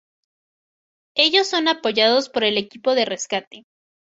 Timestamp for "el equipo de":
2.43-3.05